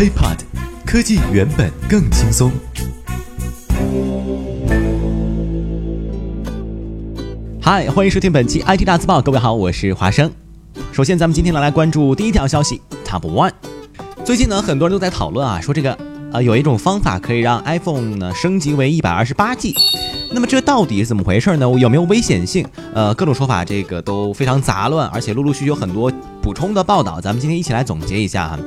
[0.00, 0.38] HiPod，
[0.86, 2.50] 科技原本更轻松。
[7.60, 10.32] 嗨，欢迎收听本期 IT 大字报，各位好，我是华生。
[10.90, 13.52] 首先，咱们今天来来关注第一条消息，Top One。
[14.24, 15.98] 最近呢，很多人都在讨论啊，说这个
[16.32, 19.74] 呃有一种方法可以让 iPhone 呢升级为一百二十八 G。
[20.32, 21.66] 那么这到底是怎么回事呢？
[21.78, 22.64] 有没有危险性？
[22.94, 26.10] 呃，各种说法这个都非常杂乱，而且陆陆续续有很多
[26.40, 27.20] 补充的报道。
[27.20, 28.58] 咱们今天一起来总结一下哈。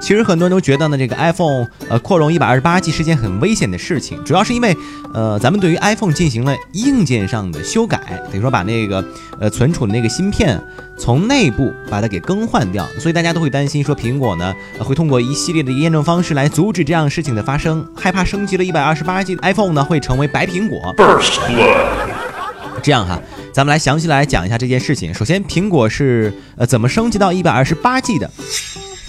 [0.00, 4.76] 其实很多人都觉得呢，这个 iPhone 呃扩容一百二十八 G 是件很危险的事情，主要是因为
[5.14, 9.04] 呃咱们对于 iPhone 进行了硬件上的修改，等于说把那个
[9.38, 10.60] 呃存储的那个芯片
[11.02, 20.94] 从内部把它给更换掉，所以大家都会担心说苹果呢会通过一系列的验证方式来阻止这样事情的发生，害怕升级了一百二十八 G 的 iPhone 呢会成为白苹果。
[22.84, 23.20] 这样哈，
[23.52, 25.12] 咱们来详细来讲一下这件事情。
[25.12, 28.30] 首先，苹果是呃怎么升级到一百二十八 G 的？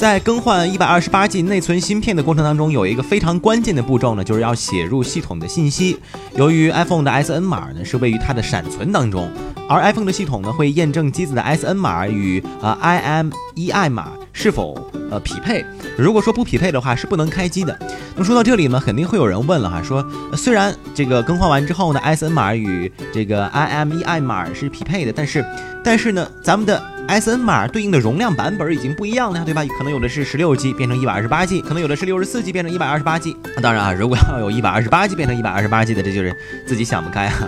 [0.03, 5.97] 在更换一百二十八 G 内存芯片的过程当中，有一个非常关键的步骤呢，就是要写入系统的信息。
[6.36, 9.31] 由于 iPhone 的 SN 码呢是位于它的闪存当中，
[9.69, 15.64] 而 iPhone 的系统呢会验证机子的 SN 码与呃 IMEI 码是否呃匹配。
[15.98, 17.78] 如果说不匹配的话，是不能开机的。
[18.16, 25.45] 那么说到这里呢，肯定会有人问了哈，说虽然这个更换完之后呢，SN 码与这个 IMEI 码是匹配的，但是
[25.84, 29.64] 但是呢，咱们的 SN 码对应的容量版本已经不一样了，对吧？
[29.78, 33.36] 可能有的是十六 G 变成一百二十八 G，可能有的是六十四 G 变成一百二十八 G。
[33.61, 37.48] 当然啊，如果要有一百二十八 G 变成一百二十八 G 的，这就是自己想不开哈。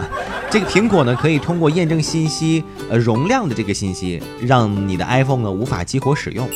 [0.56, 6.48] 这个苹果呢，可以通过验证信息呃容量的这个信息，让你的 iPhone 呢无法激活使用。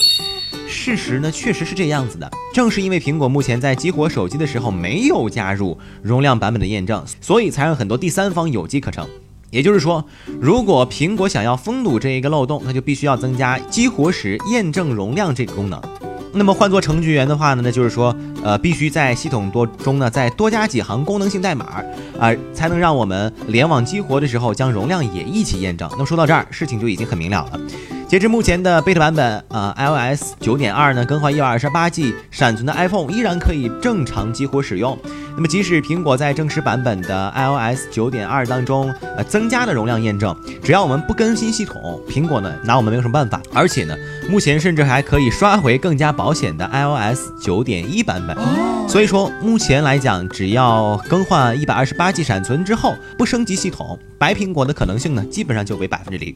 [0.66, 2.31] 事实呢，确实是这样子的。
[2.53, 9.05] 正是因为苹果目前在激活手机的时候没有加入容量版本的验证，所以才让很多第三方有机可乘。
[9.52, 10.05] 也就是说，
[10.39, 15.81] 如果苹果想要封堵这一个漏洞，那就必须要增加激活时验证容量这个功能。
[16.32, 21.84] 那么换做程序员的话呢，那就是说，呃，必须在系统多中呢再多加几行功能性代码，
[22.20, 25.89] 啊，才能让我们联网激活的时候将容量也一起验证。
[25.94, 27.60] 那么说到这儿，事情就已经很明了了。
[28.08, 34.98] 截至目前的 beta 版本，呃，iOS 九点二呢，更换一百二十八 G 闪存的 iPhone 依然可以正常激活使用。
[35.36, 43.42] 那么，即使苹果在正式版本的 iOS 九点二当中，呃，增加了容量验证，只要我们不更新系统，苹果呢拿我们没有什么办法。
[43.54, 43.95] 而且呢，
[44.30, 48.36] 目前甚至还可以刷回更加保险的 iOS 九点一版本。
[48.88, 56.36] 所以说，目前来讲，只要更换一百二十八 G 闪存之后，不升级系统，白苹果的可能性呢，基本上就为百分之零。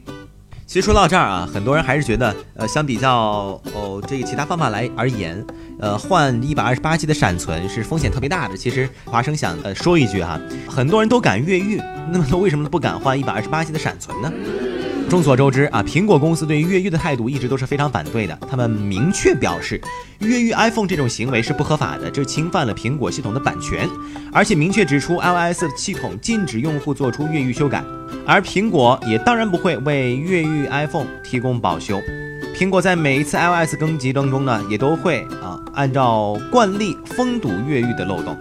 [0.66, 5.44] 其实说到这儿啊，很多人还是觉得，呃，相比较哦这个其他方法来而言，
[5.78, 8.56] 呃，换一百二十八 G 的闪存是风险特别大的。
[8.56, 11.80] 其实华生想呃说一句哈，很多人都敢越狱，
[12.10, 14.32] 那么为什么不敢换一百二十八 G 的闪存呢？
[15.08, 18.36] 众所周知啊，苹果公司对于越狱的态度一直都是非常反对的。
[18.50, 19.80] 他们明确表示，
[20.18, 23.88] 越狱 iPhone 这种行为是不合法的，这侵犯了苹果系统的版权，
[24.32, 27.84] 而且明确指出 iOS 系统禁止用户做出越狱修改。
[28.26, 32.00] 而苹果也当然不会为越狱 iPhone 提供保修。
[32.56, 38.36] 苹果在每一次 iOS 更新当中呢，也都会啊按照惯例封堵越狱的漏洞。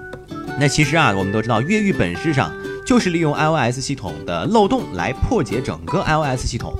[0.59, 2.51] 那其实啊，我们都知道，越狱本质上。
[2.85, 6.73] 就是利用 iOS 系统的漏洞来破解整个 iOS 系统，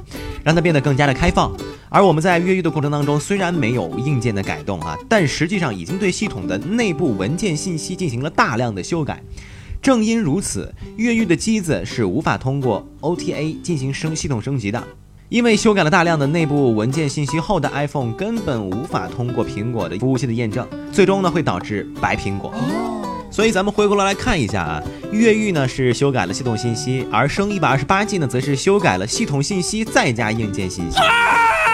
[0.44, 1.52] 让它变得更加的开放。
[1.90, 9.22] 而我们在越狱的过程当中，虽然没有硬件的改动啊，但实际上已经对系统的内部文件信息进行了大量的修改。
[9.82, 14.82] 正因如此，越狱的机子是无法通过 OTA 进行升系统升级的，
[15.30, 22.54] 因为修改了大量的内部文件信息后的 iPhone 根本无法通过苹果的服务器的验证，最终呢会导致白苹果。
[23.30, 24.84] 所以咱们回过头来看一下啊，
[25.14, 30.98] 越狱呢是修改了系统信息，而升一百二十八 G 呢则是修改了系统信息再加硬件信息。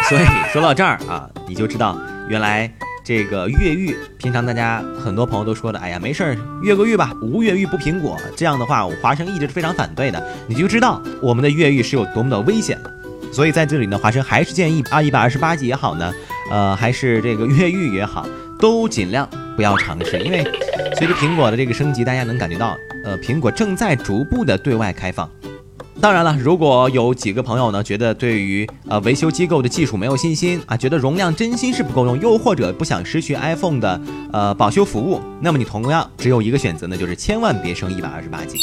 [0.09, 2.71] 所以说到这儿啊，你就知道原来
[3.03, 8.17] 这个越狱，平常大家很多朋友都说的，哎呀没事儿越个狱吧，无越狱不苹果。
[8.35, 12.91] 这样的话，我华生一直是非常反对的，你就知道我们的越狱是有多么的危险了。
[13.31, 16.13] 所以在这里呢，华生还是建议啊，一百二十八 G 也好呢，
[16.51, 18.27] 呃，还是这个越狱也好，
[18.59, 20.43] 都尽量不要尝试，因为。
[20.97, 22.75] 随着苹果的这个升级，大家能感觉到，
[23.05, 25.29] 呃，苹果正在逐步的对外开放。
[26.01, 34.01] 当然了，如果有几个朋友呢，觉得对于呃维修机构的技术没有信心啊，觉得容量真心是不够用，又或者不想失去 iPhone 的
[34.33, 38.57] 呃保修服务，那么你同样只有一个选择呢，就是千万别升一百二十八 G。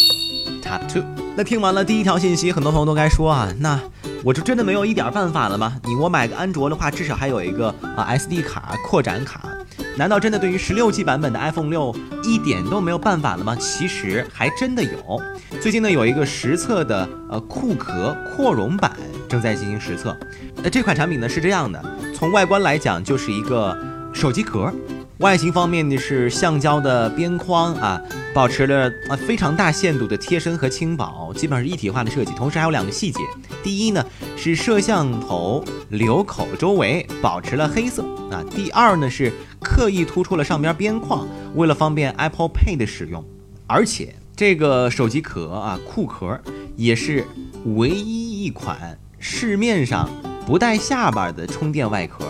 [0.62, 1.04] Top two。
[1.36, 3.80] 那听完了第一条信息，很多朋友都该说啊，那
[4.24, 5.76] 我就真的没有一点办法了吗？
[5.84, 9.48] 你我买个安卓的话，至少还有一个啊 SD 卡扩展卡。
[9.96, 13.56] 难道真的对于十六 G 版本的 iPhone 六一点都没有办法了吗？
[13.56, 15.22] 其实还真的有。
[15.60, 18.92] 最近呢，有一个实测的呃酷壳扩容版
[19.26, 20.14] 正在进行实测。
[20.62, 21.82] 那这款产品呢是这样的，
[22.14, 23.74] 从外观来讲就是一个
[24.12, 24.70] 手机壳，
[25.18, 27.98] 外形方面呢是橡胶的边框啊，
[28.34, 32.34] 保持了啊非常大限度的贴身和轻薄，基本上是一体化的设计。
[32.34, 33.20] 同时还有两个细节，
[33.66, 41.26] 第一呢是摄像头流口周围保持了黑色啊，第二呢是刻意突出了上边边框，
[41.56, 43.24] 为了方便 Apple Pay 的使用。
[43.66, 46.40] 而且这个手机壳啊库壳
[46.76, 47.26] 也是
[47.74, 50.08] 唯一一款市面上
[50.46, 52.24] 不带下巴的充电外壳。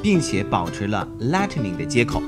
[0.00, 2.22] 并且保持了 Lightning 的接口，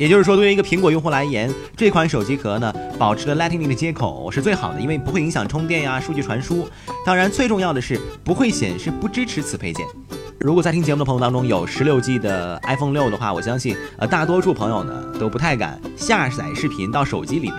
[0.00, 6.66] 也就是说，对于一个苹果用户来言，这款手机壳呢，保持了 Lightning 的接口是最好的，因为不会影响充电呀、数据传输。
[7.04, 9.84] 当然，最重要的是不会显示不支持此配件。
[10.38, 17.58] 如果在听节目的朋友当中有十六 G 的 iPhone 六的话，我相信呃大多数朋友呢都不太敢下载视频到手机里面，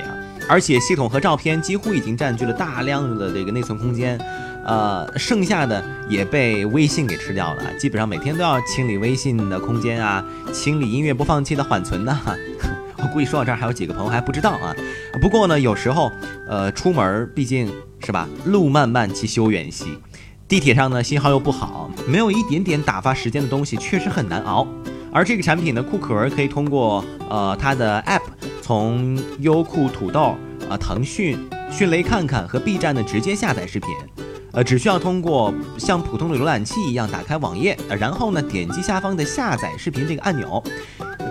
[0.49, 4.19] 而且系统和照片几乎已经占据了大量的这个内存空间。
[4.65, 10.23] 呃，剩下的也被微信给吃掉了，基本上每天都要清理微信的空间啊，
[10.53, 12.19] 清理音乐播放器的缓存呢。
[12.97, 14.75] 我估计说到这儿，还有几个朋友还不知道啊。
[15.19, 16.11] 不过呢，有时候，
[16.47, 17.71] 呃，出门毕竟
[18.05, 19.97] 是吧，路漫漫其修远兮，
[20.47, 24.67] 地铁上呢信号又不好，没有一点点打发时间的东西，确实很难熬。
[25.11, 28.21] 而这个产品的库壳可以通过呃它的 App，
[28.61, 30.37] 从优酷、土豆、
[30.69, 31.37] 啊腾讯、
[31.71, 33.89] 迅雷看看和 B 站的直接下载视频。
[34.53, 40.61] 呃，只需要通过像普通的浏览器一样打开网页，然后呢点击下方的下载视频这个按钮，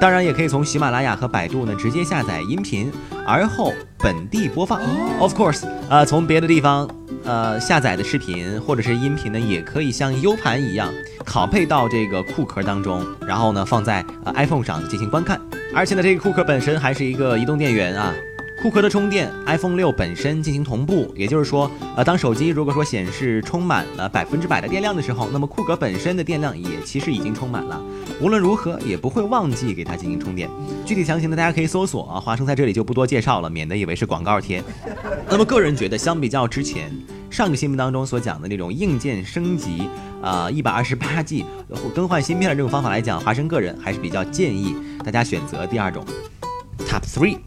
[0.01, 2.91] 当然也可以从喜马拉雅和百度呢直接下载音频，
[3.27, 4.81] 而后本地播放。
[5.19, 6.89] Of course，呃，从别的地方
[7.25, 10.91] 呃下载的视频或者是音频呢，也可以像 U 盘一样
[11.27, 15.39] 拷贝到这个库壳当中，然后呢放在呃 iPhone 上进行观看。
[15.75, 18.15] 而且呢，这个库壳本身还是一个移动电源啊。
[18.63, 27.83] 库壳的充电，iPhone 六本身进行同步，也就是说，呃，当手机如果说显示充满了百分之百的电量的时候，那么库壳本身的电量也其实已经充满了，
[28.21, 30.47] 无论如何也不会忘记给它进行充电。
[30.85, 34.63] 具体详情呢，大家可以搜索啊，华生在这里就不多介绍了，免得以为是广告贴。
[35.31, 36.93] 那么个人觉得，相比较之前
[37.31, 39.89] 上个新闻当中所讲的那种硬件升级
[40.21, 41.47] 啊，一百二十八 G
[41.95, 46.05] 更换芯片的这种方法来讲，华生个人还是比较建议大家选择第二种
[46.87, 47.39] ，Top Three。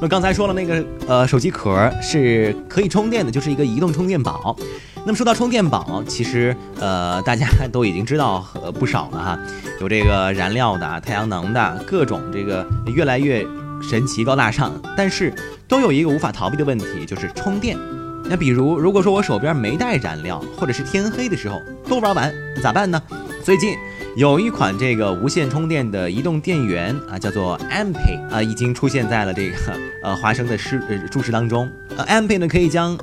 [0.00, 4.56] 那刚才说了，那个呃手机壳是可以充电的，就是一个移动充电宝。
[5.04, 9.38] 那么说到充电宝，其实呃大家都已经知道呃不少了哈，
[9.80, 13.46] 有这个燃料的、太阳能的，各种这个越来越
[13.80, 15.32] 神奇高大上，但是
[15.68, 17.78] 都有一个无法逃避的问题，就是充电。
[18.28, 23.00] 那比如如果说我手边没带燃料，或者是天黑的时候都玩完，咋办呢？
[23.46, 23.78] 最近。
[24.16, 29.56] 有一款这个无线充电的移动电源啊，叫做 Ampy 啊，已经出现在了这个
[30.02, 31.70] 呃华生的视呃注释当中。
[31.96, 32.98] 呃，Ampy 呢可以将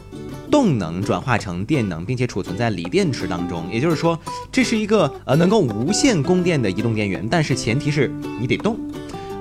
[0.51, 3.69] 动能转化成电能，并且储存在锂电池当中。
[3.71, 4.19] 也就是说，
[4.51, 8.77] 这是一个呃能够无线供电的移动电源，但是前提是你得动。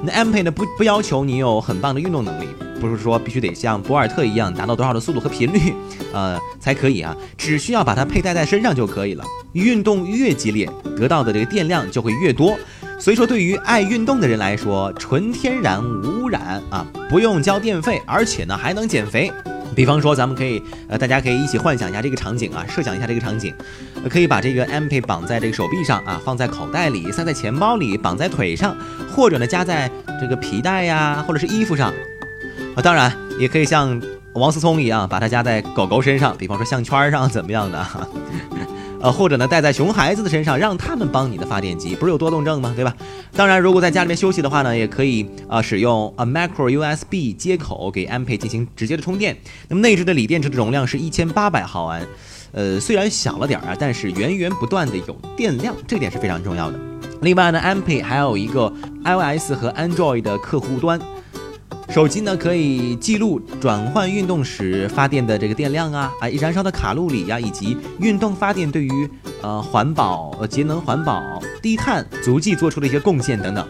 [0.02, 2.46] 那 Ampy 呢不不要求你有很棒的运动能力。
[2.80, 5.72] 不是说必须得像博尔特一样达到多少的速度和频率，
[6.12, 9.24] 呃，才可以啊，只需要把它佩戴在身上就可以了。
[9.52, 12.58] 运动越激烈，得到的这个电量就会越多。
[12.98, 19.30] 所以说，对于爱运动的人来说，纯天然无污染啊，不用交电费，而且呢还能减肥。
[19.74, 23.54] 比方说，咱们可以呃，大家可以一起幻想一下这个场景啊，设想一下这个场景，
[24.10, 28.76] 可以把这个 MP 绑在这个手臂上啊，放在口袋里，塞在钱包里，绑在腿上，
[29.14, 29.90] 或者呢夹在
[30.20, 31.92] 这个皮带呀，或者是衣服上。
[32.74, 34.00] 啊，当然也可以像
[34.34, 37.86] 王思聪一样，把它夹在狗狗身上，比方说项圈上怎么样的，
[39.02, 42.72] 呃，或者呢戴在熊孩子的身上，让他们帮你的发电机，不是有多动症吗？
[42.76, 42.94] 对吧？
[43.34, 49.36] 当然，如果在家里面休息的话呢，也可以啊使用啊 Micro USB 接口给 Ampy 进行直接的充电。
[49.68, 52.06] 那么内置的锂电池的容量是一千八百毫安，
[52.52, 56.78] 呃，虽然小了点儿啊，但是源源不断的有电量，这点是非常重要的。
[57.22, 58.72] 另外呢，Ampy 还有一个
[59.04, 61.00] iOS 和 Android 的客户端。
[61.92, 69.10] 手机呢可以记录转换运动时发电的这个电量啊，啊燃烧的卡路里呀，以及运动发电对于
[69.42, 73.68] 呃环保、呃节能环保、低碳足迹做出的一些贡献等等，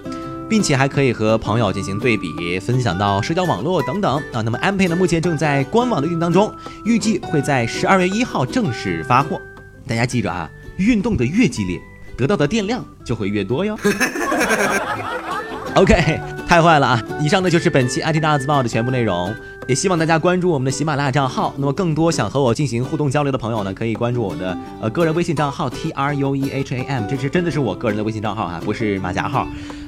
[0.48, 4.40] 并且还可以和朋友进行对比，分享到社交网络等等啊。
[4.40, 9.40] 那么安培呢目前正在官网的运营当中，预计会在十二月一号正式发货。
[9.84, 11.80] 大家记住啊，运动的越激烈，
[12.16, 13.76] 得到的电量就会越多哟。
[15.74, 17.02] OK， 太坏了啊！
[17.18, 19.34] 以上呢就是本期 IT 大字报的全部内容，
[19.66, 21.54] 也希望大家关注我们的喜马拉雅账号。
[21.56, 29.46] 那么更多想和我进行互动交流的朋友呢，可以关注我的呃个人微信账号 T R U E H A M，这是真的是我个人的微信账号哈，不是马甲号。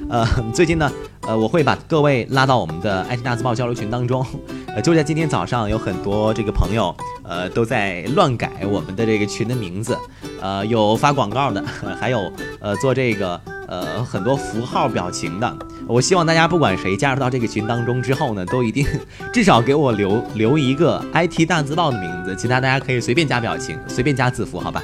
[0.09, 4.25] 呃，最近呢，呃，我会把各位拉到我们的 IT 大字报交流群当中。
[4.75, 9.95] 呃，就在今天早上，有很多这个朋友，呃，都在乱改我们的这个群的名字，
[10.41, 11.63] 呃，有发广告的，
[12.01, 13.39] 还有呃做这个。
[13.67, 15.57] 呃很多符号表情的。
[15.87, 18.85] 我希望大家不管谁加入到这个群当中之后呢，都一定
[19.31, 24.81] 至少给我留留一个 IT 大字报的名字，其他大家可以随便加表情，随便加字符，好吧？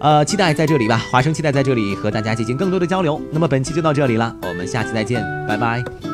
[0.00, 3.20] 呃，期待在这里吧，华生期待在这里和大家进行更多的交流。
[3.32, 6.07] 那么本期就到这里了，我们下期再见，拜拜。